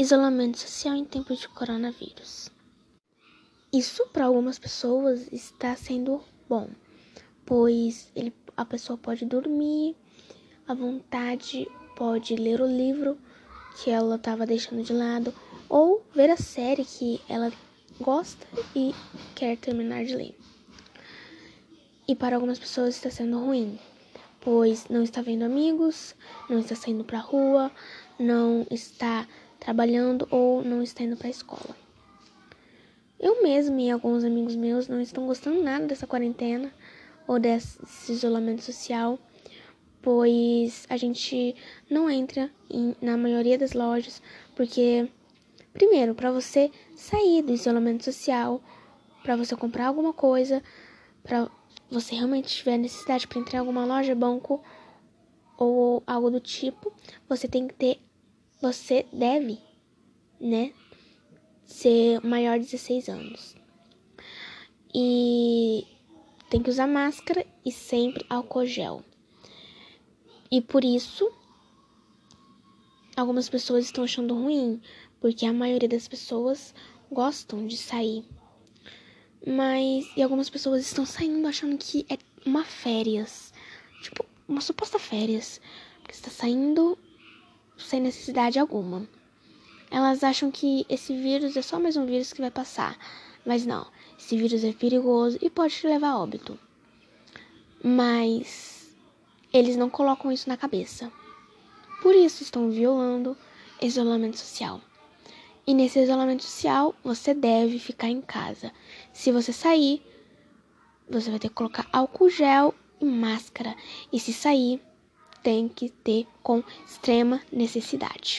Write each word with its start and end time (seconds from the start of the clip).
Isolamento 0.00 0.58
social 0.58 0.94
em 0.96 1.04
tempos 1.04 1.40
de 1.40 1.48
coronavírus. 1.50 2.50
Isso 3.70 4.06
para 4.06 4.24
algumas 4.24 4.58
pessoas 4.58 5.30
está 5.30 5.76
sendo 5.76 6.22
bom, 6.48 6.70
pois 7.44 8.10
ele, 8.16 8.32
a 8.56 8.64
pessoa 8.64 8.96
pode 8.96 9.26
dormir 9.26 9.94
à 10.66 10.72
vontade, 10.72 11.68
pode 11.94 12.34
ler 12.34 12.62
o 12.62 12.66
livro 12.66 13.18
que 13.76 13.90
ela 13.90 14.16
estava 14.16 14.46
deixando 14.46 14.82
de 14.82 14.94
lado 14.94 15.34
ou 15.68 16.02
ver 16.14 16.30
a 16.30 16.36
série 16.38 16.86
que 16.86 17.20
ela 17.28 17.52
gosta 18.00 18.46
e 18.74 18.94
quer 19.34 19.58
terminar 19.58 20.06
de 20.06 20.16
ler. 20.16 20.34
E 22.08 22.16
para 22.16 22.36
algumas 22.36 22.58
pessoas 22.58 22.96
está 22.96 23.10
sendo 23.10 23.38
ruim, 23.38 23.78
pois 24.40 24.88
não 24.88 25.02
está 25.02 25.20
vendo 25.20 25.42
amigos, 25.42 26.14
não 26.48 26.60
está 26.60 26.74
saindo 26.74 27.04
para 27.04 27.18
rua, 27.18 27.70
não 28.18 28.66
está 28.70 29.28
trabalhando 29.60 30.26
ou 30.30 30.64
não 30.64 30.82
está 30.82 31.04
indo 31.04 31.16
para 31.16 31.28
a 31.28 31.30
escola. 31.30 31.76
Eu 33.18 33.42
mesmo 33.42 33.78
e 33.78 33.90
alguns 33.90 34.24
amigos 34.24 34.56
meus 34.56 34.88
não 34.88 35.00
estão 35.00 35.26
gostando 35.26 35.62
nada 35.62 35.86
dessa 35.86 36.06
quarentena 36.06 36.72
ou 37.28 37.38
desse 37.38 38.10
isolamento 38.10 38.62
social, 38.62 39.18
pois 40.00 40.86
a 40.88 40.96
gente 40.96 41.54
não 41.88 42.10
entra 42.10 42.50
em, 42.70 42.96
na 43.00 43.18
maioria 43.18 43.58
das 43.58 43.74
lojas, 43.74 44.22
porque, 44.56 45.06
primeiro, 45.74 46.14
para 46.14 46.32
você 46.32 46.70
sair 46.96 47.42
do 47.42 47.52
isolamento 47.52 48.04
social, 48.04 48.62
para 49.22 49.36
você 49.36 49.54
comprar 49.54 49.88
alguma 49.88 50.14
coisa, 50.14 50.62
para 51.22 51.46
você 51.90 52.14
realmente 52.14 52.48
tiver 52.48 52.78
necessidade 52.78 53.28
para 53.28 53.38
entrar 53.38 53.58
em 53.58 53.60
alguma 53.60 53.84
loja, 53.84 54.14
banco 54.14 54.64
ou 55.58 56.02
algo 56.06 56.30
do 56.30 56.40
tipo, 56.40 56.90
você 57.28 57.46
tem 57.46 57.68
que 57.68 57.74
ter 57.74 57.98
você 58.60 59.06
deve, 59.12 59.58
né, 60.40 60.72
ser 61.64 62.20
maior 62.24 62.58
de 62.58 62.64
16 62.66 63.08
anos. 63.08 63.56
E 64.94 65.86
tem 66.50 66.62
que 66.62 66.70
usar 66.70 66.86
máscara 66.86 67.46
e 67.64 67.70
sempre 67.70 68.26
álcool 68.28 68.66
gel. 68.66 69.04
E 70.50 70.60
por 70.60 70.84
isso, 70.84 71.30
algumas 73.16 73.48
pessoas 73.48 73.84
estão 73.84 74.02
achando 74.04 74.34
ruim, 74.34 74.80
porque 75.20 75.46
a 75.46 75.52
maioria 75.52 75.88
das 75.88 76.08
pessoas 76.08 76.74
gostam 77.10 77.66
de 77.66 77.76
sair. 77.76 78.24
Mas 79.46 80.10
e 80.16 80.22
algumas 80.22 80.50
pessoas 80.50 80.82
estão 80.82 81.06
saindo 81.06 81.46
achando 81.46 81.78
que 81.78 82.04
é 82.10 82.18
uma 82.44 82.64
férias, 82.64 83.54
tipo 84.02 84.26
uma 84.46 84.60
suposta 84.60 84.98
férias, 84.98 85.60
porque 86.00 86.14
está 86.14 86.30
saindo 86.30 86.98
sem 87.80 88.00
necessidade 88.00 88.58
alguma. 88.58 89.08
Elas 89.90 90.22
acham 90.22 90.50
que 90.50 90.86
esse 90.88 91.16
vírus 91.16 91.56
é 91.56 91.62
só 91.62 91.80
mais 91.80 91.96
um 91.96 92.06
vírus 92.06 92.32
que 92.32 92.40
vai 92.40 92.50
passar, 92.50 92.96
mas 93.44 93.66
não. 93.66 93.86
Esse 94.18 94.36
vírus 94.36 94.62
é 94.62 94.72
perigoso 94.72 95.38
e 95.42 95.50
pode 95.50 95.74
te 95.74 95.86
levar 95.86 96.10
a 96.10 96.18
óbito. 96.18 96.58
Mas 97.82 98.94
eles 99.52 99.76
não 99.76 99.90
colocam 99.90 100.30
isso 100.30 100.48
na 100.48 100.56
cabeça. 100.56 101.10
Por 102.02 102.14
isso 102.14 102.42
estão 102.42 102.70
violando 102.70 103.36
isolamento 103.82 104.38
social. 104.38 104.80
E 105.66 105.74
nesse 105.74 106.00
isolamento 106.00 106.44
social, 106.44 106.94
você 107.02 107.34
deve 107.34 107.78
ficar 107.78 108.08
em 108.08 108.20
casa. 108.20 108.72
Se 109.12 109.32
você 109.32 109.52
sair, 109.52 110.02
você 111.08 111.30
vai 111.30 111.38
ter 111.38 111.48
que 111.48 111.54
colocar 111.54 111.88
álcool 111.92 112.30
gel 112.30 112.74
e 113.00 113.04
máscara. 113.04 113.74
E 114.12 114.20
se 114.20 114.32
sair, 114.32 114.80
tem 115.42 115.68
que 115.68 115.88
ter 115.88 116.26
com 116.42 116.62
extrema 116.86 117.40
necessidade. 117.52 118.38